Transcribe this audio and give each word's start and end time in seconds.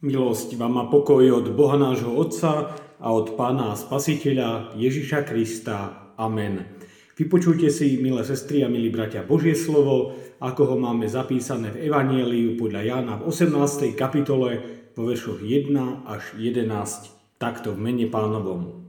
Milosť 0.00 0.56
vám 0.56 0.80
a 0.80 0.88
pokoj 0.88 1.20
od 1.28 1.52
Boha 1.52 1.76
nášho 1.76 2.16
Otca 2.16 2.72
a 2.96 3.08
od 3.12 3.36
Pána 3.36 3.76
Spasiteľa 3.76 4.72
Ježiša 4.72 5.28
Krista. 5.28 6.08
Amen. 6.16 6.64
Vypočujte 7.20 7.68
si, 7.68 8.00
milé 8.00 8.24
sestry 8.24 8.64
a 8.64 8.72
milí 8.72 8.88
bratia, 8.88 9.20
Božie 9.20 9.52
slovo, 9.52 10.16
ako 10.40 10.72
ho 10.72 10.76
máme 10.80 11.04
zapísané 11.04 11.76
v 11.76 11.92
Evanieliu 11.92 12.56
podľa 12.56 12.80
Jána 12.80 13.20
v 13.20 13.28
18. 13.28 13.92
kapitole 13.92 14.64
vo 14.96 15.04
veršoch 15.04 15.44
1 15.44 15.68
až 16.08 16.32
11, 16.32 17.36
takto 17.36 17.76
v 17.76 17.84
mene 17.84 18.08
pánovom. 18.08 18.88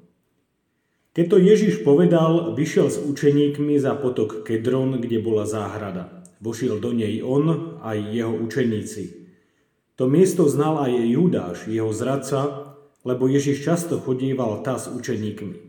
Keď 1.11 1.25
to 1.27 1.37
Ježiš 1.43 1.83
povedal, 1.83 2.55
vyšiel 2.55 2.87
s 2.87 3.03
učeníkmi 3.03 3.75
za 3.83 3.99
potok 3.99 4.47
Kedron, 4.47 4.95
kde 5.03 5.19
bola 5.19 5.43
záhrada. 5.43 6.23
Vošiel 6.39 6.79
do 6.79 6.95
nej 6.95 7.19
on 7.19 7.75
aj 7.83 7.99
jeho 7.99 8.31
učeníci– 8.31 9.19
to 10.01 10.09
miesto 10.09 10.49
znal 10.49 10.81
aj 10.81 11.13
Judáš, 11.13 11.69
jeho 11.69 11.93
zradca, 11.93 12.73
lebo 13.05 13.29
Ježiš 13.29 13.61
často 13.61 14.01
chodíval 14.01 14.65
tá 14.65 14.81
s 14.81 14.89
učeníkmi. 14.89 15.61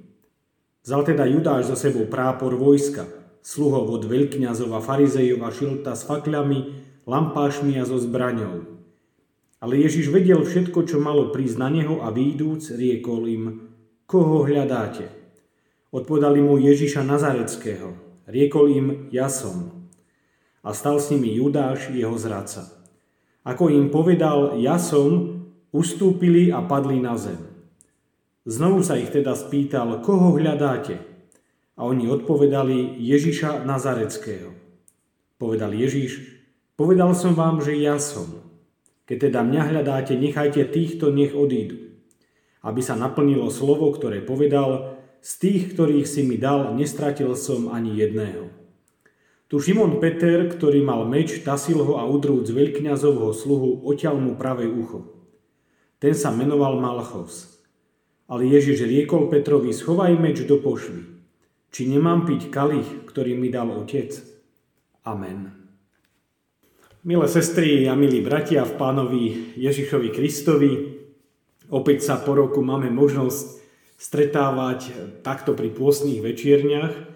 Vzal 0.80 1.04
teda 1.04 1.28
Judáš 1.28 1.68
za 1.68 1.76
sebou 1.76 2.08
prápor 2.08 2.56
vojska, 2.56 3.04
sluhov 3.44 3.92
od 3.92 4.08
veľkňazov 4.08 4.72
a 4.72 4.80
farizejov 4.80 5.44
a 5.44 5.52
šilta 5.52 5.92
s 5.92 6.08
fakľami, 6.08 6.80
lampášmi 7.04 7.76
a 7.76 7.84
so 7.84 8.00
zbraňou. 8.00 8.64
Ale 9.60 9.76
Ježiš 9.76 10.08
vedel 10.08 10.40
všetko, 10.48 10.80
čo 10.88 10.96
malo 10.96 11.28
prísť 11.28 11.60
na 11.60 11.68
neho 11.68 12.00
a 12.00 12.08
výjdúc, 12.08 12.72
riekol 12.72 13.28
im, 13.28 13.44
koho 14.08 14.48
hľadáte? 14.48 15.12
Odpovedali 15.92 16.40
mu 16.40 16.56
Ježiša 16.56 17.04
Nazareckého. 17.04 18.00
Riekol 18.24 18.66
im, 18.80 18.86
ja 19.12 19.28
som. 19.28 19.92
A 20.64 20.72
stal 20.72 20.96
s 20.96 21.12
nimi 21.12 21.36
Judáš, 21.36 21.92
jeho 21.92 22.16
zradca. 22.16 22.81
Ako 23.42 23.66
im 23.70 23.90
povedal, 23.90 24.58
ja 24.62 24.78
som, 24.78 25.42
ustúpili 25.72 26.52
a 26.52 26.62
padli 26.62 27.02
na 27.02 27.18
zem. 27.18 27.40
Znovu 28.46 28.84
sa 28.84 29.00
ich 29.00 29.10
teda 29.10 29.34
spýtal, 29.34 30.04
koho 30.04 30.36
hľadáte? 30.36 31.00
A 31.74 31.88
oni 31.88 32.06
odpovedali 32.06 33.00
Ježiša 33.00 33.64
Nazareckého. 33.64 34.52
Povedal 35.40 35.74
Ježiš, 35.74 36.22
povedal 36.78 37.16
som 37.18 37.34
vám, 37.34 37.64
že 37.64 37.74
ja 37.74 37.96
som. 37.98 38.44
Keď 39.08 39.30
teda 39.30 39.40
mňa 39.42 39.62
hľadáte, 39.74 40.14
nechajte 40.14 40.62
týchto, 40.70 41.10
nech 41.10 41.34
odídu. 41.34 41.98
Aby 42.62 42.78
sa 42.78 42.94
naplnilo 42.94 43.50
slovo, 43.50 43.90
ktoré 43.90 44.22
povedal, 44.22 44.94
z 45.22 45.32
tých, 45.38 45.62
ktorých 45.74 46.06
si 46.06 46.22
mi 46.22 46.38
dal, 46.38 46.74
nestratil 46.78 47.34
som 47.34 47.70
ani 47.74 47.94
jedného. 47.94 48.61
Tu 49.52 49.60
Šimon 49.60 50.00
Peter, 50.00 50.48
ktorý 50.48 50.80
mal 50.80 51.04
meč, 51.04 51.44
tasil 51.44 51.76
ho 51.84 52.00
a 52.00 52.08
udrúc 52.08 52.48
veľkňazovho 52.48 53.36
sluhu 53.36 53.84
oťal 53.84 54.16
mu 54.16 54.32
pravé 54.32 54.64
ucho. 54.64 55.12
Ten 56.00 56.16
sa 56.16 56.32
menoval 56.32 56.80
Malchos. 56.80 57.60
Ale 58.32 58.48
Ježiš 58.48 58.88
riekol 58.88 59.28
Petrovi, 59.28 59.76
schovaj 59.76 60.16
meč 60.16 60.40
do 60.48 60.56
pošvy. 60.56 61.04
Či 61.68 61.84
nemám 61.84 62.24
piť 62.24 62.48
kalich, 62.48 63.04
ktorý 63.04 63.36
mi 63.36 63.52
dal 63.52 63.68
Otec? 63.76 64.24
Amen. 65.04 65.52
Milé 67.04 67.28
sestry 67.28 67.84
a 67.84 67.92
milí 67.92 68.24
bratia 68.24 68.64
v 68.64 68.72
pánovi 68.80 69.52
Ježišovi 69.60 70.16
Kristovi, 70.16 70.72
opäť 71.68 72.08
sa 72.08 72.16
po 72.16 72.32
roku 72.32 72.64
máme 72.64 72.88
možnosť 72.88 73.60
stretávať 74.00 74.96
takto 75.20 75.52
pri 75.52 75.68
pôstnych 75.76 76.24
večierniach 76.24 77.12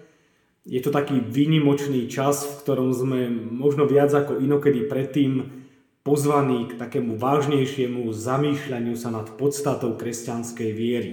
je 0.67 0.83
to 0.83 0.91
taký 0.91 1.23
výnimočný 1.23 2.11
čas, 2.11 2.43
v 2.43 2.53
ktorom 2.59 2.91
sme 2.91 3.31
možno 3.31 3.87
viac 3.87 4.11
ako 4.11 4.43
inokedy 4.43 4.83
predtým 4.83 5.63
pozvaní 6.03 6.67
k 6.67 6.75
takému 6.75 7.15
vážnejšiemu 7.15 8.11
zamýšľaniu 8.11 8.99
sa 8.99 9.15
nad 9.15 9.31
podstatou 9.39 9.95
kresťanskej 9.95 10.69
viery. 10.75 11.11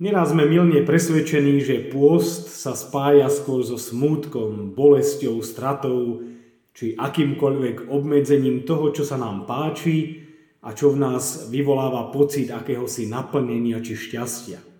Neraz 0.00 0.32
sme 0.32 0.48
milne 0.48 0.80
presvedčení, 0.88 1.60
že 1.60 1.90
pôst 1.90 2.48
sa 2.48 2.72
spája 2.72 3.28
skôr 3.28 3.60
so 3.60 3.76
smútkom, 3.76 4.72
bolesťou, 4.72 5.44
stratou 5.44 6.24
či 6.72 6.94
akýmkoľvek 6.94 7.90
obmedzením 7.90 8.62
toho, 8.62 8.94
čo 8.94 9.02
sa 9.02 9.18
nám 9.18 9.44
páči 9.44 10.22
a 10.62 10.70
čo 10.72 10.94
v 10.94 11.02
nás 11.02 11.50
vyvoláva 11.50 12.14
pocit 12.14 12.54
akéhosi 12.54 13.10
naplnenia 13.10 13.82
či 13.82 13.98
šťastia. 13.98 14.77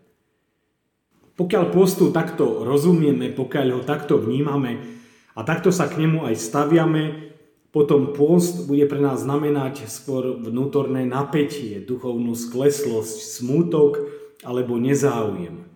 Pokiaľ 1.38 1.64
postu 1.70 2.10
takto 2.10 2.66
rozumieme, 2.66 3.30
pokiaľ 3.30 3.66
ho 3.78 3.82
takto 3.86 4.18
vnímame 4.18 4.82
a 5.38 5.46
takto 5.46 5.70
sa 5.70 5.86
k 5.86 6.02
nemu 6.02 6.26
aj 6.26 6.34
staviame, 6.34 7.30
potom 7.70 8.10
post 8.10 8.66
bude 8.66 8.82
pre 8.90 8.98
nás 8.98 9.22
znamenať 9.22 9.86
skôr 9.86 10.34
vnútorné 10.34 11.06
napätie, 11.06 11.78
duchovnú 11.78 12.34
skleslosť, 12.34 13.38
smútok 13.38 14.02
alebo 14.42 14.82
nezáujem. 14.82 15.68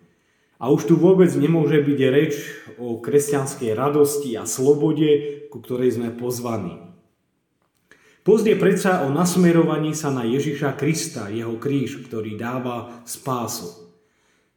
A 0.58 0.66
už 0.66 0.90
tu 0.90 0.94
vôbec 0.98 1.30
nemôže 1.34 1.78
byť 1.78 2.00
reč 2.10 2.34
o 2.78 2.98
kresťanskej 2.98 3.70
radosti 3.74 4.34
a 4.34 4.46
slobode, 4.46 5.46
ku 5.46 5.62
ktorej 5.62 5.94
sme 5.94 6.10
pozvaní. 6.10 6.78
Post 8.22 8.46
je 8.46 8.54
predsa 8.54 9.02
o 9.02 9.10
nasmerovaní 9.10 9.94
sa 9.98 10.14
na 10.14 10.22
Ježiša 10.22 10.78
Krista, 10.78 11.26
jeho 11.30 11.58
kríž, 11.58 12.06
ktorý 12.06 12.38
dáva 12.38 13.02
spásu. 13.02 13.81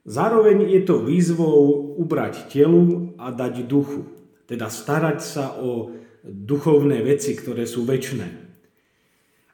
Zároveň 0.05 0.69
je 0.69 0.81
to 0.85 1.01
výzvou 1.01 1.97
ubrať 1.97 2.53
telu 2.53 3.17
a 3.17 3.33
dať 3.33 3.65
duchu, 3.65 4.05
teda 4.45 4.69
starať 4.69 5.19
sa 5.25 5.57
o 5.57 5.97
duchovné 6.21 7.01
veci, 7.01 7.33
ktoré 7.33 7.65
sú 7.65 7.89
väčšné. 7.89 8.45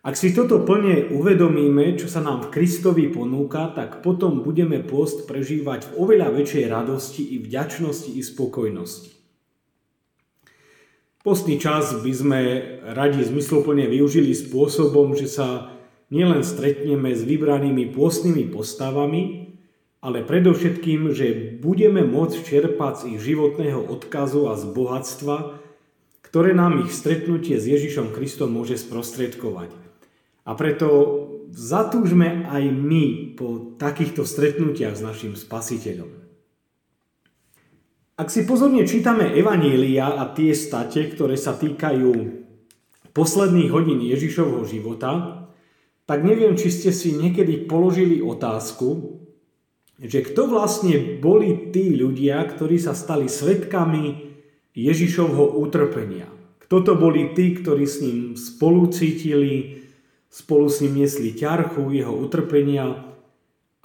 Ak 0.01 0.17
si 0.17 0.33
toto 0.33 0.65
plne 0.65 1.13
uvedomíme, 1.13 1.95
čo 1.95 2.09
sa 2.09 2.19
nám 2.25 2.49
v 2.49 2.51
Kristovi 2.51 3.07
ponúka, 3.13 3.69
tak 3.71 4.03
potom 4.03 4.41
budeme 4.41 4.81
post 4.83 5.29
prežívať 5.29 5.87
v 5.87 6.03
oveľa 6.03 6.33
väčšej 6.35 6.65
radosti 6.67 7.21
i 7.31 7.37
vďačnosti 7.39 8.09
i 8.09 8.21
spokojnosti. 8.25 9.11
Postný 11.21 11.61
čas 11.61 11.93
by 12.01 12.11
sme 12.17 12.41
radi 12.97 13.21
zmysluplne 13.21 13.85
využili 13.85 14.33
spôsobom, 14.33 15.13
že 15.13 15.29
sa 15.29 15.69
nielen 16.09 16.41
stretneme 16.41 17.13
s 17.13 17.21
vybranými 17.21 17.93
pôstnymi 17.93 18.49
postavami, 18.49 19.40
ale 20.01 20.25
predovšetkým, 20.25 21.13
že 21.13 21.61
budeme 21.61 22.01
môcť 22.01 22.37
čerpať 22.41 22.93
z 22.97 23.03
ich 23.15 23.19
životného 23.21 23.85
odkazu 23.85 24.49
a 24.49 24.57
z 24.57 24.65
bohatstva, 24.73 25.61
ktoré 26.25 26.57
nám 26.57 26.81
ich 26.81 26.91
stretnutie 26.91 27.61
s 27.61 27.69
Ježišom 27.69 28.09
Kristom 28.09 28.49
môže 28.49 28.81
sprostredkovať. 28.81 29.69
A 30.41 30.57
preto 30.57 30.89
zatúžme 31.53 32.49
aj 32.49 32.63
my 32.73 33.37
po 33.37 33.77
takýchto 33.77 34.25
stretnutiach 34.25 34.97
s 34.97 35.05
našim 35.05 35.37
spasiteľom. 35.37 36.09
Ak 38.17 38.33
si 38.33 38.41
pozorne 38.45 38.89
čítame 38.89 39.37
Evanielia 39.37 40.17
a 40.17 40.29
tie 40.33 40.53
state, 40.57 41.13
ktoré 41.13 41.37
sa 41.37 41.53
týkajú 41.53 42.09
posledných 43.13 43.69
hodín 43.69 44.01
Ježišovho 44.01 44.65
života, 44.65 45.45
tak 46.09 46.25
neviem, 46.25 46.57
či 46.57 46.73
ste 46.73 46.89
si 46.89 47.13
niekedy 47.13 47.69
položili 47.69 48.19
otázku, 48.19 49.20
že 50.01 50.25
kto 50.25 50.49
vlastne 50.49 51.21
boli 51.21 51.69
tí 51.69 51.93
ľudia, 51.93 52.41
ktorí 52.49 52.81
sa 52.81 52.97
stali 52.97 53.29
svetkami 53.29 54.33
Ježišovho 54.73 55.61
utrpenia. 55.61 56.25
Kto 56.65 56.81
to 56.81 56.93
boli 56.97 57.37
tí, 57.37 57.53
ktorí 57.53 57.85
s 57.85 58.01
ním 58.01 58.33
spolu 58.33 58.89
cítili, 58.89 59.85
spolu 60.31 60.65
s 60.65 60.81
ním 60.81 61.05
niesli 61.05 61.37
ťarchu 61.37 61.93
jeho 61.93 62.17
utrpenia 62.17 62.97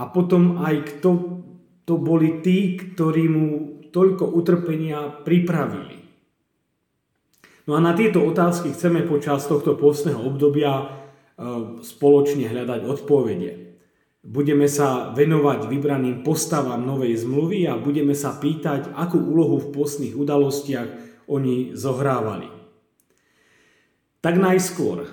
a 0.00 0.04
potom 0.08 0.64
aj 0.64 0.96
kto 0.96 1.42
to 1.84 1.94
boli 2.00 2.40
tí, 2.40 2.80
ktorí 2.80 3.24
mu 3.28 3.46
toľko 3.92 4.32
utrpenia 4.32 5.20
pripravili. 5.22 6.00
No 7.66 7.74
a 7.74 7.80
na 7.82 7.98
tieto 7.98 8.22
otázky 8.22 8.70
chceme 8.70 9.02
počas 9.04 9.44
tohto 9.50 9.74
postného 9.74 10.22
obdobia 10.22 10.72
e, 10.78 10.86
spoločne 11.82 12.46
hľadať 12.46 12.80
odpovede. 12.86 13.65
Budeme 14.26 14.66
sa 14.66 15.14
venovať 15.14 15.70
vybraným 15.70 16.26
postavám 16.26 16.82
novej 16.82 17.22
zmluvy 17.22 17.70
a 17.70 17.78
budeme 17.78 18.10
sa 18.10 18.34
pýtať, 18.34 18.90
akú 18.98 19.22
úlohu 19.22 19.62
v 19.62 19.70
postných 19.70 20.18
udalostiach 20.18 20.88
oni 21.30 21.78
zohrávali. 21.78 22.50
Tak 24.18 24.34
najskôr, 24.34 25.06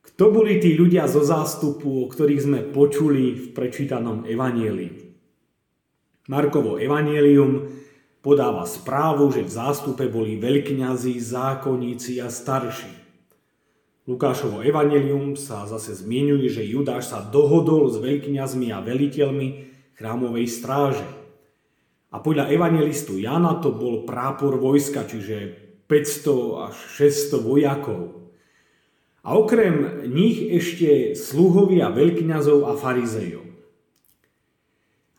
kto 0.00 0.24
boli 0.32 0.56
tí 0.64 0.72
ľudia 0.80 1.04
zo 1.04 1.20
zástupu, 1.20 2.02
o 2.02 2.10
ktorých 2.10 2.44
sme 2.48 2.60
počuli 2.64 3.36
v 3.36 3.46
prečítanom 3.52 4.24
evanieli? 4.24 5.12
Markovo 6.32 6.80
evanielium 6.80 7.68
podáva 8.24 8.64
správu, 8.64 9.28
že 9.28 9.44
v 9.44 9.54
zástupe 9.54 10.08
boli 10.08 10.40
veľkňazi, 10.40 11.20
zákonníci 11.20 12.24
a 12.24 12.32
starší. 12.32 12.97
Lukášovo 14.08 14.64
evanelium 14.64 15.36
sa 15.36 15.68
zase 15.68 15.92
zmienuje, 15.92 16.48
že 16.48 16.64
Judáš 16.64 17.12
sa 17.12 17.20
dohodol 17.20 17.92
s 17.92 18.00
veľkňazmi 18.00 18.72
a 18.72 18.80
veliteľmi 18.80 19.48
chrámovej 20.00 20.48
stráže. 20.48 21.04
A 22.08 22.16
podľa 22.16 22.48
evangelistu 22.48 23.20
Jana 23.20 23.60
to 23.60 23.68
bol 23.68 24.08
prápor 24.08 24.56
vojska, 24.56 25.04
čiže 25.04 25.52
500 25.92 26.72
až 26.72 26.76
600 27.04 27.36
vojakov. 27.36 28.32
A 29.28 29.36
okrem 29.36 30.08
nich 30.08 30.40
ešte 30.40 31.12
sluhovia 31.12 31.92
veľkňazov 31.92 32.64
a 32.64 32.72
farizejov. 32.80 33.44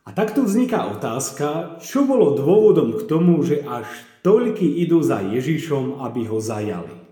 A 0.01 0.09
takto 0.17 0.41
vzniká 0.41 0.89
otázka, 0.89 1.77
čo 1.77 2.09
bolo 2.09 2.33
dôvodom 2.33 2.97
k 2.97 3.05
tomu, 3.05 3.37
že 3.45 3.61
až 3.61 3.85
toľky 4.25 4.81
idú 4.81 5.05
za 5.05 5.21
Ježišom, 5.21 6.01
aby 6.01 6.25
ho 6.25 6.41
zajali. 6.41 7.08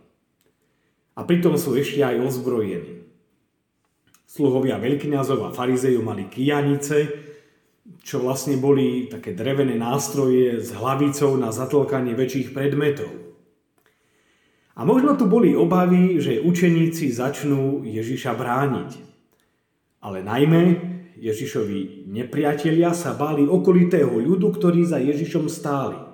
A 1.18 1.26
pritom 1.26 1.58
sú 1.58 1.74
ešte 1.74 2.06
aj 2.06 2.22
ozbrojení. 2.22 3.10
Sluhovia 4.30 4.78
veľkňazov 4.78 5.50
a 5.50 5.54
farizejov 5.56 6.06
mali 6.06 6.30
kijanice, 6.30 7.10
čo 8.06 8.22
vlastne 8.22 8.60
boli 8.62 9.10
také 9.10 9.34
drevené 9.34 9.74
nástroje 9.80 10.62
s 10.62 10.70
hlavicou 10.78 11.34
na 11.40 11.50
zatlkanie 11.50 12.14
väčších 12.14 12.54
predmetov. 12.54 13.10
A 14.78 14.86
možno 14.86 15.18
tu 15.18 15.26
boli 15.26 15.58
obavy, 15.58 16.22
že 16.22 16.38
učeníci 16.38 17.10
začnú 17.10 17.82
Ježiša 17.82 18.38
brániť. 18.38 18.92
Ale 20.06 20.22
najmä 20.22 20.62
Ježišovi 21.18 22.06
nepriatelia 22.06 22.94
sa 22.94 23.18
báli 23.18 23.50
okolitého 23.50 24.14
ľudu, 24.22 24.54
ktorí 24.54 24.86
za 24.86 25.02
Ježišom 25.02 25.50
stáli. 25.50 26.07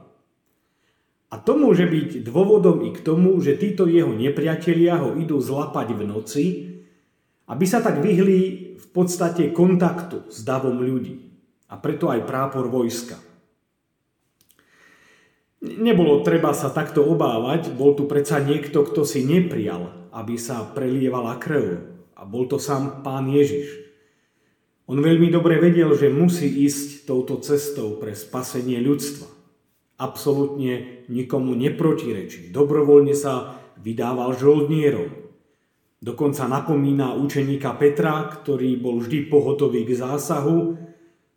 A 1.34 1.42
to 1.42 1.58
môže 1.58 1.90
byť 1.90 2.30
dôvodom 2.30 2.86
i 2.86 2.94
k 2.94 3.02
tomu, 3.02 3.34
že 3.42 3.58
títo 3.58 3.90
jeho 3.90 4.14
nepriatelia 4.14 5.02
ho 5.02 5.18
idú 5.18 5.42
zlapať 5.42 5.98
v 5.98 6.02
noci, 6.06 6.46
aby 7.50 7.66
sa 7.66 7.82
tak 7.82 8.06
vyhli 8.06 8.40
v 8.78 8.88
podstate 8.94 9.50
kontaktu 9.50 10.30
s 10.30 10.46
davom 10.46 10.78
ľudí. 10.78 11.34
A 11.74 11.82
preto 11.82 12.14
aj 12.14 12.30
prápor 12.30 12.70
vojska. 12.70 13.18
Nebolo 15.66 16.22
treba 16.22 16.54
sa 16.54 16.70
takto 16.70 17.02
obávať, 17.02 17.74
bol 17.74 17.98
tu 17.98 18.06
predsa 18.06 18.38
niekto, 18.38 18.86
kto 18.86 19.02
si 19.02 19.26
neprijal, 19.26 20.14
aby 20.14 20.38
sa 20.38 20.62
prelievala 20.62 21.42
krv. 21.42 21.82
A 22.14 22.30
bol 22.30 22.46
to 22.46 22.62
sám 22.62 23.02
pán 23.02 23.26
Ježiš. 23.26 23.74
On 24.86 25.02
veľmi 25.02 25.34
dobre 25.34 25.58
vedel, 25.58 25.98
že 25.98 26.14
musí 26.14 26.46
ísť 26.46 27.10
touto 27.10 27.42
cestou 27.42 27.98
pre 27.98 28.14
spasenie 28.14 28.78
ľudstva. 28.86 29.43
Absolutne 30.02 31.06
nikomu 31.08 31.54
neprotirečí. 31.54 32.50
Dobrovoľne 32.50 33.14
sa 33.14 33.62
vydával 33.80 34.34
žoldnierom. 34.38 35.10
Dokonca 36.04 36.52
napomína 36.52 37.16
učeníka 37.16 37.80
Petra, 37.80 38.28
ktorý 38.28 38.76
bol 38.76 39.00
vždy 39.00 39.32
pohotový 39.32 39.88
k 39.88 39.96
zásahu, 39.96 40.76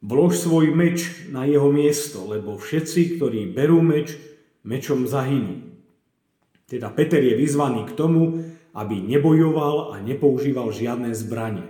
vlož 0.02 0.32
svoj 0.34 0.74
meč 0.74 1.30
na 1.30 1.46
jeho 1.46 1.70
miesto, 1.70 2.26
lebo 2.26 2.58
všetci, 2.58 3.16
ktorí 3.16 3.54
berú 3.54 3.78
meč, 3.78 4.18
mečom 4.66 5.06
zahynú. 5.06 5.62
Teda 6.66 6.90
Peter 6.90 7.22
je 7.22 7.38
vyzvaný 7.38 7.86
k 7.86 7.94
tomu, 7.94 8.42
aby 8.74 8.98
nebojoval 8.98 9.94
a 9.94 10.02
nepoužíval 10.02 10.74
žiadne 10.74 11.14
zbranie. 11.14 11.64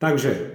Takže 0.00 0.49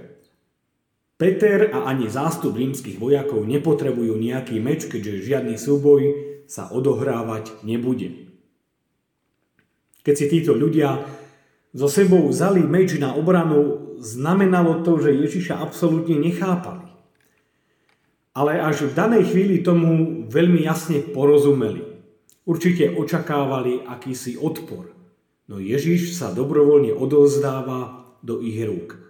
Peter 1.16 1.72
a 1.72 1.88
ani 1.88 2.12
zástup 2.12 2.60
rímskych 2.60 3.00
vojakov 3.00 3.40
nepotrebujú 3.48 4.20
nejaký 4.20 4.60
meč, 4.60 4.84
keďže 4.84 5.24
žiadny 5.24 5.56
súboj 5.56 6.02
sa 6.44 6.68
odohrávať 6.68 7.64
nebude. 7.64 8.28
Keď 10.04 10.14
si 10.14 10.26
títo 10.28 10.52
ľudia 10.52 11.08
so 11.72 11.88
sebou 11.88 12.28
vzali 12.28 12.60
meč 12.60 13.00
na 13.00 13.16
obranu, 13.16 13.96
znamenalo 13.96 14.84
to, 14.84 15.00
že 15.00 15.16
Ježiša 15.16 15.56
absolútne 15.56 16.20
nechápali. 16.20 16.84
Ale 18.36 18.60
až 18.60 18.92
v 18.92 18.96
danej 18.96 19.32
chvíli 19.32 19.64
tomu 19.64 20.24
veľmi 20.28 20.68
jasne 20.68 21.00
porozumeli. 21.00 21.80
Určite 22.44 22.92
očakávali 22.92 23.88
akýsi 23.88 24.36
odpor. 24.36 24.92
No 25.48 25.56
Ježiš 25.56 26.12
sa 26.12 26.28
dobrovoľne 26.36 26.92
odozdáva 26.92 28.04
do 28.20 28.44
ich 28.44 28.60
rúk. 28.60 29.05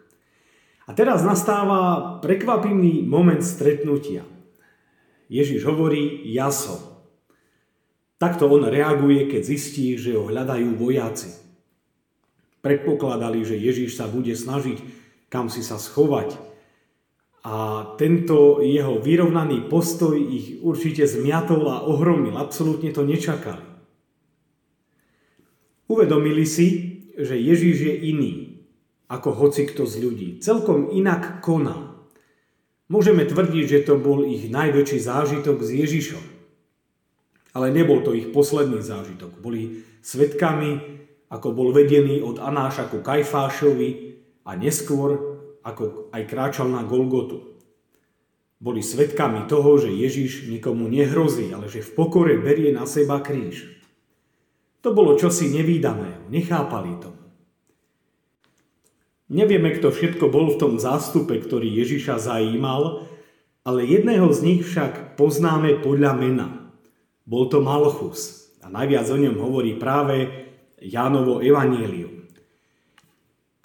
A 0.86 0.94
teraz 0.94 1.26
nastáva 1.26 2.16
prekvapivý 2.22 3.02
moment 3.02 3.42
stretnutia. 3.42 4.22
Ježiš 5.26 5.66
hovorí, 5.66 6.22
ja 6.30 6.54
som. 6.54 6.78
Takto 8.16 8.46
on 8.46 8.70
reaguje, 8.70 9.26
keď 9.28 9.42
zistí, 9.42 9.98
že 9.98 10.14
ho 10.14 10.30
hľadajú 10.30 10.78
vojaci. 10.78 11.34
Predpokladali, 12.62 13.42
že 13.42 13.58
Ježiš 13.58 13.98
sa 13.98 14.06
bude 14.06 14.32
snažiť 14.32 15.06
kam 15.28 15.50
si 15.50 15.62
sa 15.62 15.78
schovať. 15.78 16.38
A 17.46 17.86
tento 17.94 18.58
jeho 18.58 18.98
vyrovnaný 18.98 19.70
postoj 19.70 20.18
ich 20.18 20.58
určite 20.66 21.06
zmiatol 21.06 21.62
a 21.70 21.86
ohromil. 21.86 22.34
Absolútne 22.34 22.90
to 22.90 23.06
nečakali. 23.06 23.62
Uvedomili 25.86 26.42
si, 26.42 26.98
že 27.14 27.38
Ježiš 27.38 27.76
je 27.78 27.94
iný, 28.10 28.32
ako 29.06 29.28
hoci 29.34 29.70
kto 29.70 29.86
z 29.86 30.02
ľudí. 30.02 30.28
Celkom 30.42 30.90
inak 30.90 31.42
koná. 31.42 31.94
Môžeme 32.86 33.26
tvrdiť, 33.26 33.64
že 33.66 33.80
to 33.86 33.98
bol 33.98 34.22
ich 34.22 34.46
najväčší 34.46 34.98
zážitok 35.02 35.62
s 35.62 35.70
Ježišom. 35.74 36.24
Ale 37.56 37.72
nebol 37.74 38.02
to 38.06 38.14
ich 38.14 38.30
posledný 38.30 38.82
zážitok. 38.84 39.42
Boli 39.42 39.82
svetkami, 40.04 41.02
ako 41.26 41.48
bol 41.50 41.74
vedený 41.74 42.22
od 42.22 42.38
Anáša 42.38 42.86
ku 42.86 43.02
Kajfášovi 43.02 43.90
a 44.46 44.54
neskôr 44.54 45.18
ako 45.66 46.14
aj 46.14 46.22
kráčal 46.30 46.70
na 46.70 46.86
Golgotu. 46.86 47.58
Boli 48.62 48.80
svetkami 48.80 49.50
toho, 49.50 49.76
že 49.82 49.90
Ježiš 49.90 50.46
nikomu 50.46 50.86
nehrozí, 50.86 51.50
ale 51.50 51.66
že 51.66 51.82
v 51.82 51.90
pokore 51.92 52.38
berie 52.38 52.70
na 52.70 52.86
seba 52.86 53.18
kríž. 53.18 53.66
To 54.86 54.94
bolo 54.94 55.18
čosi 55.18 55.50
nevýdaného, 55.50 56.30
nechápali 56.30 57.02
to. 57.02 57.25
Nevieme, 59.26 59.74
kto 59.74 59.90
všetko 59.90 60.30
bol 60.30 60.54
v 60.54 60.60
tom 60.62 60.74
zástupe, 60.78 61.34
ktorý 61.42 61.66
Ježiša 61.66 62.22
zajímal, 62.22 63.10
ale 63.66 63.82
jedného 63.82 64.30
z 64.30 64.40
nich 64.46 64.62
však 64.62 65.18
poznáme 65.18 65.82
podľa 65.82 66.12
mena. 66.14 66.46
Bol 67.26 67.50
to 67.50 67.58
Malchus 67.58 68.54
a 68.62 68.70
najviac 68.70 69.10
o 69.10 69.18
ňom 69.18 69.36
hovorí 69.42 69.74
práve 69.74 70.30
Jánovo 70.78 71.42
evanielium. 71.42 72.30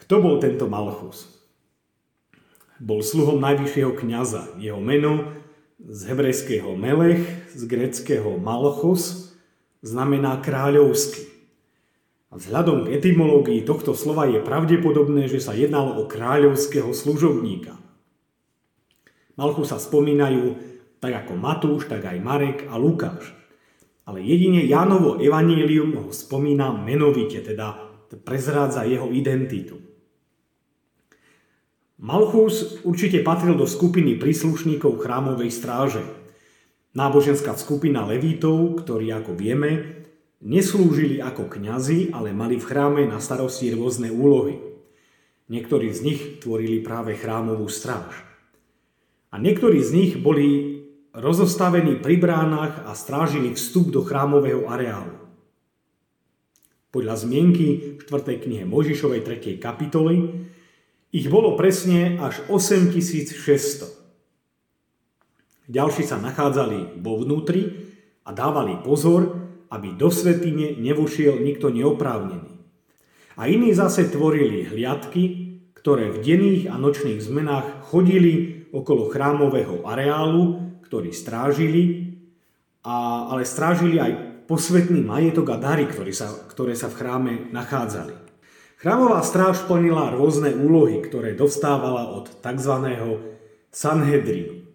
Kto 0.01 0.17
bol 0.17 0.41
tento 0.41 0.65
Malchus? 0.65 1.29
Bol 2.81 3.05
sluhom 3.05 3.37
najvyššieho 3.37 3.93
kniaza. 3.93 4.49
Jeho 4.57 4.81
meno 4.81 5.29
z 5.77 5.99
hebrejského 6.09 6.73
melech, 6.73 7.21
z 7.53 7.61
greckého 7.69 8.37
malchus, 8.41 9.33
znamená 9.85 10.41
kráľovský. 10.41 11.30
Vzhľadom 12.31 12.87
k 12.87 12.95
etymológii 12.95 13.67
tohto 13.67 13.91
slova 13.91 14.23
je 14.23 14.39
pravdepodobné, 14.39 15.27
že 15.27 15.43
sa 15.43 15.51
jednalo 15.51 15.99
o 15.99 16.07
kráľovského 16.07 16.95
služobníka. 16.95 17.75
Malchu 19.35 19.67
sa 19.67 19.75
spomínajú 19.75 20.55
tak 21.03 21.27
ako 21.27 21.33
Matúš, 21.35 21.91
tak 21.91 22.07
aj 22.07 22.23
Marek 22.23 22.57
a 22.71 22.79
Lukáš. 22.79 23.35
Ale 24.07 24.23
jedine 24.23 24.63
Jánovo 24.63 25.19
evanílium 25.19 26.07
ho 26.07 26.09
spomína 26.15 26.71
menovite, 26.71 27.43
teda 27.43 27.75
prezrádza 28.23 28.87
jeho 28.87 29.11
identitu. 29.11 29.81
Malchus 32.01 32.81
určite 32.81 33.21
patril 33.21 33.59
do 33.59 33.67
skupiny 33.67 34.17
príslušníkov 34.17 35.03
chrámovej 35.03 35.51
stráže. 35.53 36.05
Náboženská 36.97 37.53
skupina 37.59 38.07
levítov, 38.07 38.81
ktorí, 38.83 39.13
ako 39.13 39.37
vieme, 39.37 40.00
Neslúžili 40.41 41.21
ako 41.21 41.45
kňazi, 41.45 42.09
ale 42.17 42.33
mali 42.33 42.57
v 42.57 42.65
chráme 42.65 43.05
na 43.05 43.21
starosti 43.21 43.69
rôzne 43.77 44.09
úlohy. 44.09 44.57
Niektorí 45.53 45.93
z 45.93 45.99
nich 46.01 46.21
tvorili 46.41 46.81
práve 46.81 47.13
chrámovú 47.13 47.69
stráž. 47.69 48.09
A 49.29 49.37
niektorí 49.37 49.77
z 49.85 49.93
nich 49.93 50.17
boli 50.17 50.81
rozostavení 51.13 52.01
pri 52.01 52.17
bránach 52.17 52.89
a 52.89 52.97
strážili 52.97 53.53
vstup 53.53 53.93
do 53.93 54.01
chrámového 54.01 54.65
areálu. 54.65 55.13
Podľa 56.91 57.15
zmienky 57.21 57.99
v 57.99 58.01
4. 58.03 58.41
knihe 58.41 58.67
Možišovej 58.67 59.21
3. 59.23 59.61
kapitoly 59.61 60.49
ich 61.13 61.29
bolo 61.29 61.53
presne 61.53 62.17
až 62.19 62.41
8600. 62.49 64.01
Ďalší 65.71 66.03
sa 66.03 66.19
nachádzali 66.19 66.99
vo 66.99 67.15
vnútri 67.21 67.87
a 68.27 68.35
dávali 68.35 68.75
pozor, 68.83 69.40
aby 69.71 69.95
do 69.95 70.11
svetine 70.11 70.75
nevošiel 70.75 71.39
nikto 71.39 71.71
neoprávnený. 71.71 72.51
A 73.39 73.47
iní 73.47 73.71
zase 73.71 74.11
tvorili 74.11 74.67
hliadky, 74.67 75.23
ktoré 75.71 76.11
v 76.11 76.21
denných 76.21 76.69
a 76.69 76.75
nočných 76.75 77.23
zmenách 77.23 77.89
chodili 77.89 78.67
okolo 78.69 79.09
chrámového 79.09 79.87
areálu, 79.87 80.75
ktorý 80.85 81.15
strážili, 81.15 82.13
a, 82.83 83.25
ale 83.31 83.47
strážili 83.47 83.97
aj 83.97 84.45
posvetný 84.45 84.99
majetok 85.01 85.55
a 85.55 85.57
dary, 85.57 85.87
ktoré 85.87 86.11
sa, 86.11 86.27
ktoré 86.51 86.75
sa 86.75 86.91
v 86.91 86.97
chráme 86.99 87.33
nachádzali. 87.55 88.13
Chrámová 88.81 89.23
stráž 89.23 89.63
plnila 89.69 90.11
rôzne 90.11 90.51
úlohy, 90.57 90.99
ktoré 91.05 91.37
dostávala 91.37 92.11
od 92.11 92.27
tzv. 92.41 92.75
Sanhedrinu, 93.71 94.67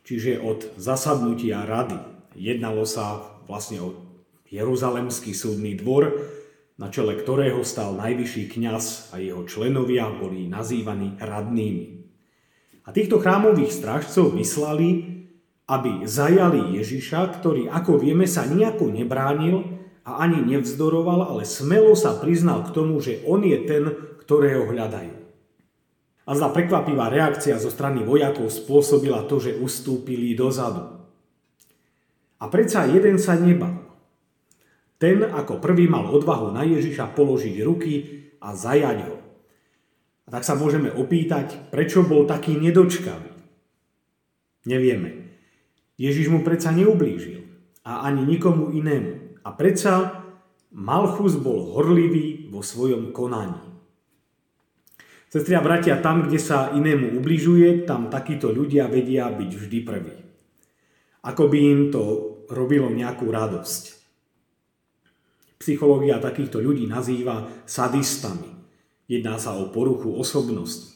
čiže 0.00 0.40
od 0.40 0.64
zasadnutia 0.80 1.68
rady. 1.68 2.00
Jednalo 2.32 2.88
sa 2.88 3.20
vlastne 3.44 3.84
o 3.84 4.13
Jeruzalemský 4.54 5.34
súdny 5.34 5.74
dvor, 5.74 6.14
na 6.78 6.90
čele 6.90 7.18
ktorého 7.18 7.66
stal 7.66 7.98
najvyšší 7.98 8.54
kňaz 8.54 9.14
a 9.14 9.18
jeho 9.18 9.42
členovia 9.46 10.10
boli 10.10 10.46
nazývaní 10.46 11.18
radnými. 11.18 12.06
A 12.86 12.94
týchto 12.94 13.18
chrámových 13.18 13.74
strážcov 13.74 14.34
vyslali, 14.34 15.14
aby 15.66 16.04
zajali 16.04 16.76
Ježiša, 16.78 17.40
ktorý, 17.40 17.72
ako 17.72 17.96
vieme, 17.96 18.28
sa 18.28 18.44
nejako 18.44 18.92
nebránil 18.92 19.64
a 20.04 20.20
ani 20.20 20.44
nevzdoroval, 20.44 21.32
ale 21.32 21.48
smelo 21.48 21.96
sa 21.96 22.12
priznal 22.14 22.68
k 22.68 22.74
tomu, 22.76 23.00
že 23.00 23.24
on 23.24 23.40
je 23.40 23.58
ten, 23.64 23.84
ktorého 24.20 24.68
hľadajú. 24.68 25.24
A 26.24 26.30
zda 26.32 26.52
prekvapivá 26.52 27.12
reakcia 27.12 27.60
zo 27.60 27.68
strany 27.68 28.04
vojakov 28.04 28.48
spôsobila 28.48 29.28
to, 29.28 29.40
že 29.40 29.56
ustúpili 29.60 30.32
dozadu. 30.32 31.04
A 32.40 32.44
predsa 32.48 32.84
jeden 32.88 33.16
sa 33.16 33.36
nebal. 33.36 33.83
Ten 35.04 35.20
ako 35.20 35.60
prvý 35.60 35.84
mal 35.84 36.08
odvahu 36.08 36.48
na 36.56 36.64
Ježiša 36.64 37.12
položiť 37.12 37.60
ruky 37.60 38.24
a 38.40 38.56
zajať 38.56 38.98
ho. 39.04 39.20
A 40.24 40.28
tak 40.32 40.48
sa 40.48 40.56
môžeme 40.56 40.88
opýtať, 40.88 41.68
prečo 41.68 42.00
bol 42.08 42.24
taký 42.24 42.56
nedočkavý. 42.56 43.28
Nevieme. 44.64 45.36
Ježiš 46.00 46.32
mu 46.32 46.40
predsa 46.40 46.72
neublížil 46.72 47.44
a 47.84 48.08
ani 48.08 48.24
nikomu 48.24 48.72
inému. 48.72 49.44
A 49.44 49.52
predsa 49.52 50.24
Malchus 50.72 51.36
bol 51.36 51.76
horlivý 51.76 52.48
vo 52.48 52.64
svojom 52.64 53.12
konaní. 53.12 53.60
Sestri 55.28 55.52
a 55.52 55.60
bratia, 55.60 56.00
tam, 56.00 56.24
kde 56.24 56.40
sa 56.40 56.72
inému 56.72 57.20
ubližuje, 57.20 57.84
tam 57.84 58.08
takíto 58.08 58.48
ľudia 58.48 58.88
vedia 58.88 59.28
byť 59.28 59.50
vždy 59.52 59.78
prví. 59.84 60.16
Ako 61.28 61.52
by 61.52 61.58
im 61.60 61.92
to 61.92 62.02
robilo 62.48 62.88
nejakú 62.88 63.28
radosť. 63.28 64.03
Psychológia 65.64 66.20
takýchto 66.20 66.60
ľudí 66.60 66.84
nazýva 66.84 67.48
sadistami. 67.64 68.52
Jedná 69.08 69.40
sa 69.40 69.56
o 69.56 69.72
poruchu 69.72 70.12
osobnosti. 70.12 70.92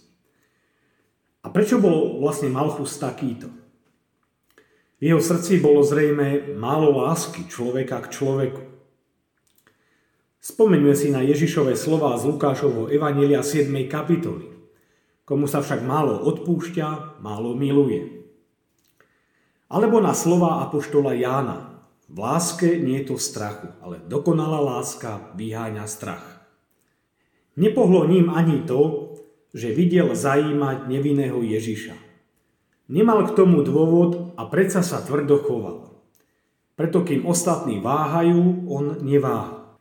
A 1.41 1.49
prečo 1.49 1.81
bol 1.81 2.21
vlastne 2.21 2.53
Malchus 2.53 3.01
takýto? 3.01 3.49
V 5.01 5.03
jeho 5.09 5.25
srdci 5.25 5.65
bolo 5.65 5.81
zrejme 5.81 6.53
málo 6.61 7.01
lásky 7.01 7.49
človeka 7.49 8.05
k 8.05 8.13
človeku. 8.13 8.61
Spomeňme 10.45 10.93
si 10.93 11.09
na 11.09 11.25
Ježišové 11.25 11.73
slova 11.73 12.13
z 12.21 12.29
Lukášovho 12.29 12.93
Evanielia 12.93 13.41
7. 13.41 13.73
kapitoly. 13.89 14.53
Komu 15.25 15.49
sa 15.49 15.65
však 15.65 15.81
málo 15.81 16.29
odpúšťa, 16.29 17.21
málo 17.25 17.57
miluje. 17.57 18.29
Alebo 19.73 19.97
na 20.05 20.13
slova 20.13 20.61
Apoštola 20.69 21.17
Jána. 21.17 21.78
V 22.09 22.17
láske 22.17 22.81
nie 22.81 23.05
je 23.05 23.13
to 23.13 23.17
strachu, 23.21 23.69
ale 23.85 24.01
dokonalá 24.01 24.65
láska 24.65 25.37
vyháňa 25.37 25.85
strach. 25.85 26.25
Nepohlo 27.61 28.09
ním 28.09 28.33
ani 28.33 28.65
to, 28.65 29.13
že 29.53 29.77
videl 29.77 30.17
zajímať 30.17 30.89
nevinného 30.89 31.37
Ježiša. 31.45 31.93
Nemal 32.89 33.29
k 33.29 33.37
tomu 33.37 33.61
dôvod 33.61 34.33
a 34.41 34.49
predsa 34.49 34.81
sa 34.81 35.05
tvrdo 35.05 35.37
choval. 35.45 36.01
Preto 36.79 37.05
kým 37.05 37.29
ostatní 37.29 37.83
váhajú, 37.83 38.71
on 38.71 39.05
neváha. 39.05 39.77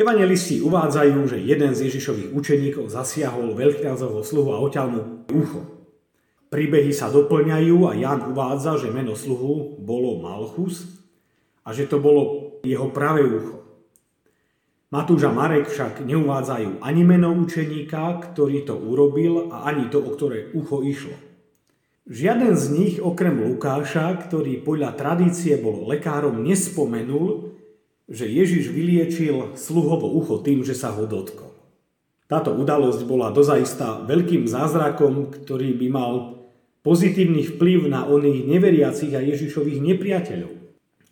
Evangelisti 0.00 0.64
uvádzajú, 0.64 1.18
že 1.28 1.38
jeden 1.44 1.76
z 1.76 1.90
Ježišových 1.90 2.32
učeníkov 2.32 2.88
zasiahol 2.88 3.52
veľkňazovho 3.52 4.22
sluhu 4.24 4.50
a 4.56 4.62
oťal 4.62 4.86
mu 4.90 5.02
ucho. 5.28 5.73
Príbehy 6.54 6.94
sa 6.94 7.10
doplňajú 7.10 7.82
a 7.90 7.98
Jan 7.98 8.30
uvádza, 8.30 8.78
že 8.78 8.94
meno 8.94 9.18
sluhu 9.18 9.74
bolo 9.82 10.22
Malchus 10.22 10.86
a 11.66 11.74
že 11.74 11.90
to 11.90 11.98
bolo 11.98 12.54
jeho 12.62 12.94
pravé 12.94 13.26
ucho. 13.26 13.58
Matúš 14.94 15.26
a 15.26 15.34
Marek 15.34 15.66
však 15.66 16.06
neuvádzajú 16.06 16.78
ani 16.78 17.02
meno 17.02 17.34
učeníka, 17.34 18.22
ktorý 18.22 18.62
to 18.62 18.78
urobil 18.78 19.50
a 19.50 19.66
ani 19.66 19.90
to, 19.90 19.98
o 19.98 20.14
ktoré 20.14 20.54
ucho 20.54 20.86
išlo. 20.86 21.18
Žiaden 22.06 22.54
z 22.54 22.66
nich, 22.70 22.94
okrem 23.02 23.34
Lukáša, 23.34 24.14
ktorý 24.22 24.62
podľa 24.62 24.94
tradície 24.94 25.58
bol 25.58 25.90
lekárom, 25.90 26.38
nespomenul, 26.46 27.50
že 28.06 28.30
Ježiš 28.30 28.70
vyliečil 28.70 29.58
sluhovo 29.58 30.06
ucho 30.06 30.38
tým, 30.38 30.62
že 30.62 30.78
sa 30.78 30.94
ho 30.94 31.02
dotkol. 31.02 31.50
Táto 32.30 32.54
udalosť 32.54 33.02
bola 33.10 33.34
dozaista 33.34 34.06
veľkým 34.06 34.46
zázrakom, 34.46 35.34
ktorý 35.34 35.74
by 35.74 35.88
mal 35.90 36.12
pozitívny 36.84 37.48
vplyv 37.56 37.88
na 37.88 38.04
oných 38.04 38.44
neveriacich 38.44 39.16
a 39.16 39.24
Ježišových 39.24 39.80
nepriateľov. 39.80 40.54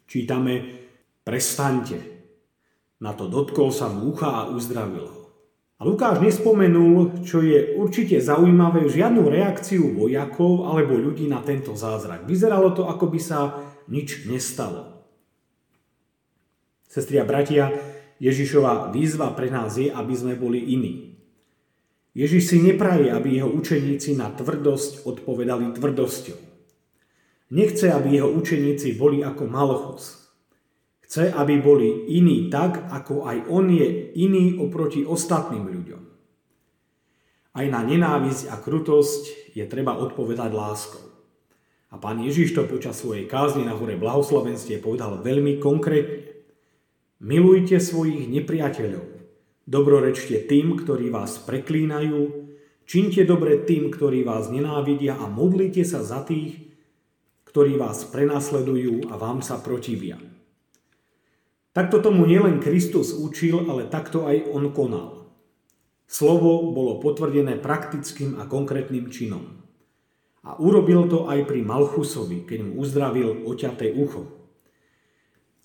Čítame, 0.05 0.85
prestaňte. 1.25 1.99
Na 3.01 3.17
to 3.17 3.27
dotkol 3.27 3.73
sa 3.73 3.89
mu 3.89 4.13
ucha 4.13 4.45
a 4.45 4.49
uzdravil 4.53 5.09
ho. 5.09 5.23
A 5.81 5.89
Lukáš 5.89 6.23
nespomenul, 6.23 7.27
čo 7.27 7.43
je 7.43 7.75
určite 7.75 8.23
zaujímavé, 8.23 8.87
žiadnu 8.87 9.27
reakciu 9.27 9.99
vojakov 9.99 10.71
alebo 10.71 10.95
ľudí 10.95 11.27
na 11.27 11.43
tento 11.43 11.75
zázrak. 11.75 12.23
Vyzeralo 12.23 12.71
to, 12.71 12.87
ako 12.87 13.11
by 13.11 13.19
sa 13.19 13.59
nič 13.91 14.31
nestalo. 14.31 15.03
Sestri 16.87 17.19
a 17.19 17.27
bratia, 17.27 17.75
Ježišova 18.23 18.95
výzva 18.95 19.35
pre 19.35 19.51
nás 19.51 19.75
je, 19.75 19.91
aby 19.91 20.15
sme 20.15 20.39
boli 20.39 20.63
iní. 20.63 21.12
Ježiš 22.13 22.53
si 22.53 22.59
nepraje, 22.61 23.09
aby 23.09 23.41
jeho 23.41 23.49
učeníci 23.49 24.21
na 24.21 24.29
tvrdosť 24.29 25.09
odpovedali 25.09 25.73
tvrdosťou. 25.73 26.41
Nechce, 27.53 27.89
aby 27.93 28.21
jeho 28.21 28.29
učeníci 28.33 28.97
boli 28.97 29.25
ako 29.25 29.45
Malchus. 29.49 30.05
Chce, 31.05 31.33
aby 31.33 31.61
boli 31.61 32.09
iní 32.13 32.49
tak, 32.49 32.89
ako 32.89 33.29
aj 33.29 33.49
on 33.49 33.69
je 33.69 34.13
iný 34.17 34.57
oproti 34.61 35.05
ostatným 35.05 35.69
ľuďom. 35.69 36.03
Aj 37.53 37.67
na 37.69 37.85
nenávisť 37.85 38.49
a 38.49 38.57
krutosť 38.57 39.53
je 39.53 39.65
treba 39.69 40.01
odpovedať 40.01 40.51
láskou. 40.57 41.05
A 41.93 42.01
pán 42.01 42.25
Ježiš 42.25 42.57
to 42.57 42.65
počas 42.65 42.97
svojej 42.97 43.29
kázni 43.29 43.69
na 43.69 43.77
hore 43.77 44.01
blahoslovenstve 44.01 44.81
povedal 44.81 45.21
veľmi 45.21 45.61
konkrétne. 45.61 46.33
Milujte 47.21 47.77
svojich 47.77 48.33
nepriateľov, 48.33 49.12
Dobrorečte 49.63 50.43
tým, 50.51 50.75
ktorí 50.75 51.15
vás 51.15 51.39
preklínajú, 51.39 52.51
činte 52.83 53.23
dobre 53.23 53.63
tým, 53.63 53.95
ktorí 53.95 54.27
vás 54.27 54.51
nenávidia 54.51 55.15
a 55.15 55.31
modlite 55.31 55.87
sa 55.87 56.03
za 56.03 56.27
tých, 56.27 56.75
ktorí 57.47 57.79
vás 57.79 58.03
prenasledujú 58.11 59.07
a 59.07 59.15
vám 59.15 59.39
sa 59.39 59.63
protivia. 59.63 60.19
Takto 61.71 62.03
tomu 62.03 62.27
nielen 62.27 62.59
Kristus 62.59 63.15
učil, 63.15 63.71
ale 63.71 63.87
takto 63.87 64.27
aj 64.27 64.51
on 64.51 64.75
konal. 64.75 65.31
Slovo 66.11 66.75
bolo 66.75 66.99
potvrdené 66.99 67.63
praktickým 67.63 68.43
a 68.43 68.51
konkrétnym 68.51 69.15
činom. 69.15 69.63
A 70.43 70.59
urobil 70.59 71.07
to 71.07 71.31
aj 71.31 71.47
pri 71.47 71.63
Malchusovi, 71.63 72.43
keď 72.45 72.59
mu 72.67 72.83
uzdravil 72.83 73.47
oťaté 73.47 73.95
ucho. 73.95 74.42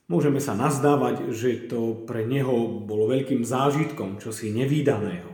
Môžeme 0.07 0.39
sa 0.39 0.55
nazdávať, 0.55 1.35
že 1.35 1.67
to 1.67 2.07
pre 2.07 2.23
neho 2.23 2.79
bolo 2.79 3.11
veľkým 3.11 3.43
zážitkom, 3.43 4.23
čosi 4.23 4.55
nevýdaného. 4.55 5.27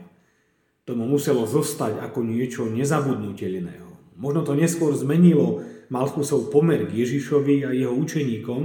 To 0.90 0.98
mu 0.98 1.06
muselo 1.06 1.46
zostať 1.46 2.02
ako 2.02 2.26
niečo 2.26 2.66
nezabudnutelného. 2.66 4.18
Možno 4.18 4.42
to 4.42 4.58
neskôr 4.58 4.98
zmenilo 4.98 5.62
Malchusov 5.94 6.50
pomer 6.50 6.90
k 6.90 7.06
Ježišovi 7.06 7.56
a 7.64 7.70
jeho 7.70 7.94
učeníkom, 7.94 8.62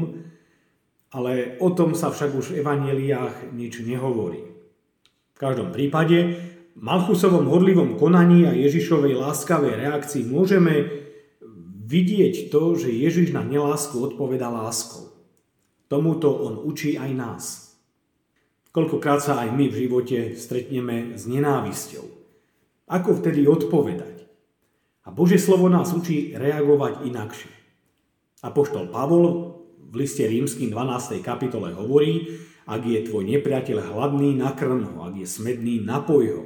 ale 1.12 1.60
o 1.60 1.68
tom 1.76 1.92
sa 1.92 2.08
však 2.08 2.32
už 2.32 2.56
v 2.56 2.64
evaneliách 2.64 3.52
nič 3.52 3.84
nehovorí. 3.84 4.48
V 5.36 5.38
každom 5.38 5.76
prípade 5.76 6.40
Malchusovom 6.78 7.52
horlivom 7.52 8.00
konaní 8.00 8.48
a 8.48 8.56
Ježišovej 8.56 9.18
láskavej 9.18 9.76
reakcii 9.76 10.24
môžeme 10.24 10.88
vidieť 11.88 12.48
to, 12.52 12.76
že 12.76 12.92
Ježiš 12.92 13.36
na 13.36 13.44
nelásku 13.44 13.96
odpoveda 13.96 14.48
láskou. 14.48 15.07
Tomuto 15.88 16.28
on 16.28 16.60
učí 16.60 17.00
aj 17.00 17.10
nás. 17.16 17.44
Koľkokrát 18.76 19.24
sa 19.24 19.40
aj 19.40 19.56
my 19.56 19.72
v 19.72 19.78
živote 19.88 20.18
stretneme 20.36 21.16
s 21.16 21.24
nenávisťou. 21.24 22.04
Ako 22.92 23.16
vtedy 23.16 23.48
odpovedať? 23.48 24.28
A 25.04 25.08
Božie 25.08 25.40
slovo 25.40 25.72
nás 25.72 25.96
učí 25.96 26.36
reagovať 26.36 27.08
inakšie. 27.08 27.52
Apoštol 28.44 28.92
Pavol 28.92 29.24
v 29.88 29.94
liste 30.04 30.28
rímským 30.28 30.68
12. 30.68 31.24
kapitole 31.24 31.72
hovorí, 31.72 32.36
ak 32.68 32.84
je 32.84 33.08
tvoj 33.08 33.24
nepriateľ 33.24 33.96
hladný, 33.96 34.36
nakrm 34.36 34.84
ho, 34.84 35.08
ak 35.08 35.16
je 35.16 35.24
smedný, 35.24 35.80
napoj 35.80 36.24
ho. 36.36 36.44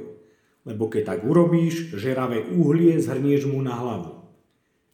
Lebo 0.63 0.87
keď 0.87 1.15
tak 1.15 1.19
urobíš, 1.27 1.91
žeravé 1.99 2.47
uhlie 2.55 2.95
zhrnieš 2.95 3.51
mu 3.51 3.59
na 3.59 3.75
hlavu. 3.75 4.23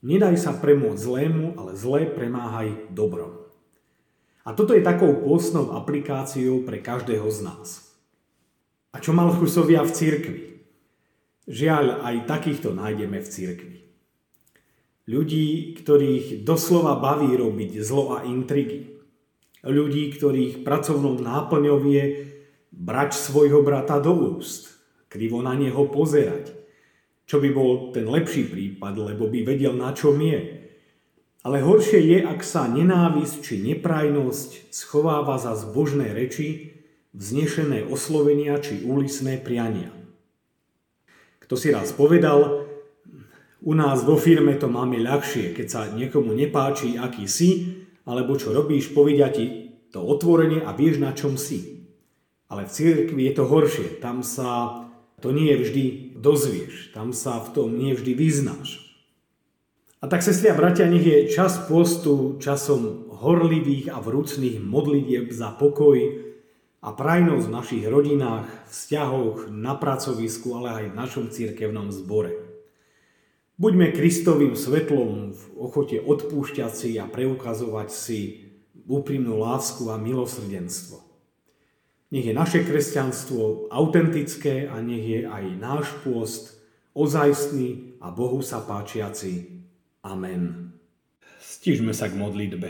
Nedaj 0.02 0.42
sa 0.42 0.58
premôcť 0.58 0.98
zlému, 0.98 1.46
ale 1.62 1.78
zlé 1.78 2.10
premáhaj 2.10 2.90
dobrom. 2.90 3.49
A 4.48 4.56
toto 4.56 4.72
je 4.72 4.86
takou 4.86 5.12
pôstnou 5.20 5.76
aplikáciou 5.76 6.64
pre 6.64 6.80
každého 6.80 7.28
z 7.28 7.40
nás. 7.44 7.68
A 8.96 9.04
čo 9.04 9.14
Malchusovia 9.14 9.86
v 9.86 9.92
cirkvi? 9.94 10.42
Žiaľ, 11.50 12.06
aj 12.06 12.16
takýchto 12.30 12.74
nájdeme 12.78 13.20
v 13.20 13.28
cirkvi. 13.28 13.78
Ľudí, 15.10 15.74
ktorých 15.82 16.46
doslova 16.46 16.94
baví 17.02 17.34
robiť 17.34 17.82
zlo 17.82 18.14
a 18.14 18.30
intrigy. 18.30 19.02
Ľudí, 19.66 20.14
ktorých 20.14 20.62
pracovnou 20.62 21.18
náplňou 21.18 21.82
je 21.90 22.06
brať 22.70 23.18
svojho 23.18 23.66
brata 23.66 23.98
do 23.98 24.38
úst, 24.38 24.78
krivo 25.10 25.42
na 25.42 25.58
neho 25.58 25.90
pozerať. 25.90 26.54
Čo 27.26 27.42
by 27.42 27.50
bol 27.50 27.90
ten 27.90 28.06
lepší 28.06 28.46
prípad, 28.46 28.94
lebo 28.94 29.26
by 29.26 29.42
vedel, 29.42 29.74
na 29.74 29.94
čom 29.94 30.18
je. 30.22 30.69
Ale 31.40 31.64
horšie 31.64 32.04
je, 32.04 32.18
ak 32.28 32.44
sa 32.44 32.68
nenávisť 32.68 33.36
či 33.40 33.64
neprajnosť 33.64 34.76
schováva 34.76 35.40
za 35.40 35.56
zbožné 35.56 36.12
reči, 36.12 36.76
vznešené 37.16 37.88
oslovenia 37.88 38.60
či 38.60 38.84
úlisné 38.84 39.40
priania. 39.40 39.90
Kto 41.40 41.56
si 41.56 41.72
raz 41.72 41.96
povedal, 41.96 42.68
u 43.64 43.74
nás 43.76 44.04
vo 44.04 44.20
firme 44.20 44.60
to 44.60 44.68
máme 44.68 45.00
ľahšie, 45.00 45.56
keď 45.56 45.68
sa 45.68 45.82
niekomu 45.92 46.36
nepáči, 46.36 47.00
aký 47.00 47.28
si, 47.28 47.80
alebo 48.04 48.36
čo 48.36 48.52
robíš, 48.52 48.92
povedia 48.92 49.32
ti 49.32 49.76
to 49.96 50.04
otvorenie 50.04 50.64
a 50.64 50.76
vieš, 50.76 51.00
na 51.00 51.16
čom 51.16 51.40
si. 51.40 51.88
Ale 52.50 52.66
v 52.66 52.74
cirkvi 52.74 53.30
je 53.30 53.34
to 53.38 53.46
horšie. 53.46 54.02
Tam 54.02 54.26
sa 54.26 54.86
to 55.22 55.30
nie 55.30 55.54
vždy 55.54 56.18
dozvieš. 56.18 56.92
Tam 56.98 57.14
sa 57.14 57.38
v 57.40 57.48
tom 57.54 57.70
nie 57.78 57.94
vždy 57.94 58.18
vyznáš. 58.18 58.89
A 60.00 60.08
tak, 60.08 60.24
sestri 60.24 60.48
a 60.48 60.56
bratia, 60.56 60.88
nech 60.88 61.04
je 61.04 61.28
čas 61.28 61.60
postu 61.68 62.40
časom 62.40 63.12
horlivých 63.20 63.92
a 63.92 64.00
vrúcných 64.00 64.64
modlitieb 64.64 65.28
za 65.28 65.52
pokoj 65.52 66.00
a 66.80 66.96
prajnosť 66.96 67.44
v 67.44 67.56
našich 67.60 67.84
rodinách, 67.84 68.48
vzťahoch, 68.72 69.52
na 69.52 69.76
pracovisku, 69.76 70.56
ale 70.56 70.70
aj 70.72 70.86
v 70.88 70.98
našom 71.04 71.26
cirkevnom 71.28 71.92
zbore. 71.92 72.32
Buďme 73.60 73.92
Kristovým 73.92 74.56
svetlom 74.56 75.36
v 75.36 75.42
ochote 75.60 76.00
odpúšťať 76.00 76.72
si 76.72 76.96
a 76.96 77.04
preukazovať 77.04 77.92
si 77.92 78.20
úprimnú 78.88 79.36
lásku 79.36 79.84
a 79.92 80.00
milosrdenstvo. 80.00 81.04
Nech 82.16 82.24
je 82.24 82.32
naše 82.32 82.64
kresťanstvo 82.64 83.68
autentické 83.68 84.64
a 84.64 84.80
nech 84.80 85.04
je 85.04 85.20
aj 85.28 85.44
náš 85.60 85.92
pôst 86.08 86.64
ozajstný 86.96 88.00
a 88.00 88.16
Bohu 88.16 88.40
sa 88.40 88.64
páčiaci. 88.64 89.59
Amen. 90.00 90.72
Stížme 91.44 91.92
sa 91.92 92.08
k 92.08 92.16
modlitbe. 92.16 92.70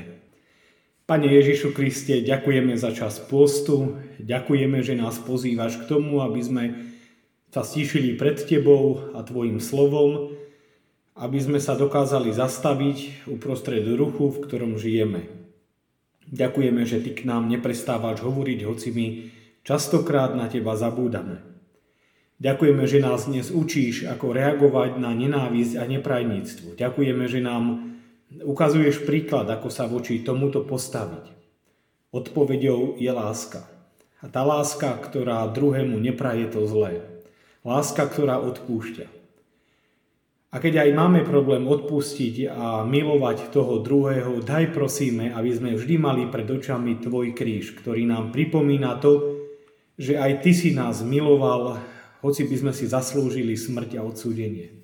Pane 1.10 1.26
Ježišu 1.26 1.74
Kriste, 1.74 2.22
ďakujeme 2.22 2.78
za 2.78 2.94
čas 2.94 3.18
postu, 3.18 3.98
ďakujeme, 4.22 4.82
že 4.86 4.94
nás 4.94 5.18
pozývaš 5.18 5.82
k 5.82 5.90
tomu, 5.90 6.22
aby 6.22 6.42
sme 6.42 6.64
sa 7.50 7.66
stíšili 7.66 8.14
pred 8.14 8.38
Tebou 8.38 9.14
a 9.18 9.26
Tvojim 9.26 9.58
slovom, 9.58 10.38
aby 11.18 11.38
sme 11.42 11.58
sa 11.58 11.74
dokázali 11.74 12.30
zastaviť 12.30 13.26
uprostred 13.26 13.82
ruchu, 13.98 14.30
v 14.30 14.42
ktorom 14.46 14.78
žijeme. 14.78 15.26
Ďakujeme, 16.30 16.82
že 16.86 17.02
Ty 17.02 17.12
k 17.18 17.22
nám 17.26 17.50
neprestávaš 17.50 18.22
hovoriť, 18.22 18.60
hoci 18.70 18.88
my 18.94 19.06
častokrát 19.66 20.38
na 20.38 20.46
Teba 20.46 20.78
zabúdame. 20.78 21.49
Ďakujeme, 22.40 22.88
že 22.88 23.04
nás 23.04 23.28
dnes 23.28 23.52
učíš, 23.52 24.08
ako 24.08 24.32
reagovať 24.32 24.96
na 24.96 25.12
nenávisť 25.12 25.76
a 25.76 25.84
neprajníctvo. 25.84 26.80
Ďakujeme, 26.80 27.28
že 27.28 27.44
nám 27.44 27.92
ukazuješ 28.48 29.04
príklad, 29.04 29.52
ako 29.52 29.68
sa 29.68 29.92
voči 29.92 30.24
tomuto 30.24 30.64
postaviť. 30.64 31.36
Odpovedou 32.16 32.96
je 32.96 33.12
láska. 33.12 33.68
A 34.24 34.32
tá 34.32 34.48
láska, 34.48 34.96
ktorá 34.96 35.52
druhému 35.52 36.00
nepraje 36.00 36.48
to 36.48 36.64
zlé. 36.64 37.04
Láska, 37.68 38.08
ktorá 38.08 38.40
odpúšťa. 38.40 39.20
A 40.50 40.56
keď 40.64 40.88
aj 40.88 40.96
máme 40.96 41.28
problém 41.28 41.68
odpustiť 41.68 42.50
a 42.50 42.88
milovať 42.88 43.52
toho 43.52 43.84
druhého, 43.84 44.40
daj 44.40 44.72
prosíme, 44.72 45.36
aby 45.36 45.52
sme 45.52 45.76
vždy 45.76 45.96
mali 46.00 46.24
pred 46.32 46.48
očami 46.48 47.04
Tvoj 47.04 47.36
kríž, 47.36 47.76
ktorý 47.84 48.08
nám 48.08 48.32
pripomína 48.32 48.96
to, 49.04 49.44
že 50.00 50.16
aj 50.16 50.40
Ty 50.40 50.52
si 50.56 50.72
nás 50.72 51.04
miloval, 51.04 51.78
hoci 52.20 52.48
by 52.48 52.56
sme 52.56 52.72
si 52.76 52.86
zaslúžili 52.88 53.56
smrť 53.56 54.00
a 54.00 54.06
odsúdenie. 54.06 54.80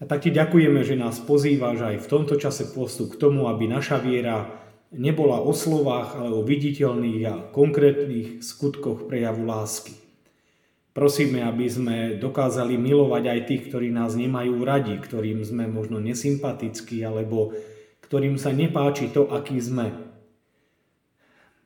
A 0.00 0.08
tak 0.08 0.24
Ti 0.24 0.32
ďakujeme, 0.32 0.80
že 0.80 0.96
nás 0.96 1.20
pozývaš 1.20 1.84
aj 1.84 1.96
v 2.00 2.10
tomto 2.10 2.40
čase 2.40 2.72
postu 2.72 3.10
k 3.12 3.20
tomu, 3.20 3.52
aby 3.52 3.68
naša 3.68 4.00
viera 4.00 4.48
nebola 4.90 5.38
o 5.44 5.52
slovách, 5.52 6.16
ale 6.16 6.32
o 6.32 6.42
viditeľných 6.42 7.22
a 7.28 7.34
konkrétnych 7.52 8.40
skutkoch 8.40 9.06
prejavu 9.06 9.44
lásky. 9.44 9.92
Prosíme, 10.90 11.46
aby 11.46 11.70
sme 11.70 11.96
dokázali 12.18 12.74
milovať 12.74 13.24
aj 13.30 13.40
tých, 13.46 13.62
ktorí 13.70 13.94
nás 13.94 14.18
nemajú 14.18 14.58
radi, 14.66 14.98
ktorým 14.98 15.46
sme 15.46 15.70
možno 15.70 16.02
nesympatickí, 16.02 16.98
alebo 17.06 17.54
ktorým 18.10 18.34
sa 18.42 18.50
nepáči 18.50 19.06
to, 19.14 19.30
aký 19.30 19.62
sme. 19.62 19.94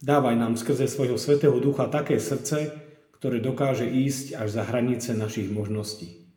Dávaj 0.05 0.37
nám 0.37 0.61
skrze 0.61 0.85
svojho 0.85 1.17
Svetého 1.17 1.57
Ducha 1.57 1.89
také 1.89 2.21
srdce, 2.21 2.84
ktoré 3.25 3.41
dokáže 3.41 3.89
ísť 3.89 4.37
až 4.37 4.61
za 4.61 4.69
hranice 4.69 5.17
našich 5.17 5.49
možností. 5.49 6.29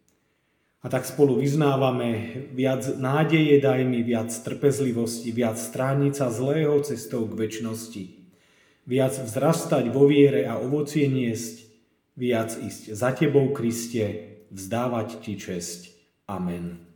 A 0.79 0.87
tak 0.87 1.03
spolu 1.03 1.35
vyznávame 1.35 2.47
viac 2.55 2.87
nádeje, 2.95 3.59
daj 3.59 3.83
mi 3.83 4.07
viac 4.07 4.31
trpezlivosti, 4.31 5.35
viac 5.35 5.59
strániť 5.59 6.15
sa 6.15 6.31
zlého 6.31 6.79
cestou 6.87 7.27
k 7.27 7.43
väčšnosti, 7.43 8.03
viac 8.87 9.19
vzrastať 9.19 9.91
vo 9.91 10.07
viere 10.07 10.47
a 10.47 10.63
ovocie 10.63 11.11
niesť, 11.11 11.67
viac 12.15 12.55
ísť 12.55 12.95
za 12.95 13.11
Tebou, 13.11 13.51
Kriste, 13.51 14.39
vzdávať 14.55 15.19
Ti 15.19 15.33
česť. 15.35 15.91
Amen. 16.31 16.87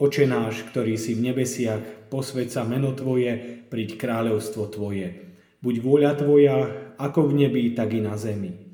Oče 0.00 0.24
náš, 0.24 0.64
ktorý 0.72 0.96
si 0.96 1.12
v 1.12 1.36
nebesiach, 1.36 2.08
posveď 2.08 2.48
sa 2.48 2.64
meno 2.64 2.96
Tvoje, 2.96 3.60
príď 3.68 4.00
kráľovstvo 4.00 4.72
Tvoje. 4.72 5.36
Buď 5.60 5.84
vôľa 5.84 6.12
Tvoja, 6.16 6.56
ako 6.96 7.28
v 7.28 7.44
nebi, 7.44 7.76
tak 7.76 7.92
i 7.92 8.00
na 8.00 8.16
zemi. 8.16 8.65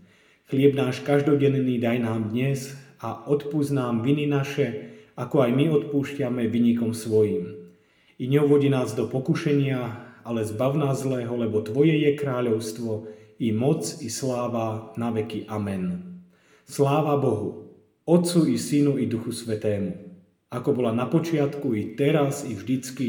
Chlieb 0.50 0.74
náš 0.74 1.04
každodenný 1.06 1.78
daj 1.78 2.02
nám 2.02 2.34
dnes 2.34 2.74
a 2.98 3.26
odpúsť 3.26 3.70
nám 3.74 4.02
viny 4.02 4.26
naše, 4.26 4.98
ako 5.14 5.46
aj 5.46 5.50
my 5.54 5.64
odpúšťame 5.70 6.48
vynikom 6.48 6.96
svojim. 6.96 7.70
I 8.18 8.24
neuvodi 8.30 8.70
nás 8.70 8.94
do 8.94 9.06
pokušenia, 9.10 9.80
ale 10.22 10.46
zbav 10.46 10.78
nás 10.78 11.02
zlého, 11.02 11.34
lebo 11.34 11.62
Tvoje 11.62 11.98
je 11.98 12.14
kráľovstvo, 12.14 13.10
i 13.42 13.50
moc, 13.50 13.82
i 13.98 14.06
sláva 14.06 14.94
na 14.94 15.10
veky. 15.10 15.50
Amen. 15.50 16.14
Sláva 16.62 17.18
Bohu, 17.18 17.74
Otcu 18.06 18.46
i 18.46 18.54
Synu 18.54 19.02
i 19.02 19.10
Duchu 19.10 19.34
Svetému, 19.34 19.98
ako 20.46 20.68
bola 20.70 20.94
na 20.94 21.10
počiatku, 21.10 21.74
i 21.74 21.98
teraz, 21.98 22.46
i 22.46 22.54
vždycky, 22.54 23.08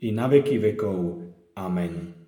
i 0.00 0.08
na 0.08 0.24
veky 0.24 0.56
vekov. 0.56 1.28
Amen. 1.52 2.23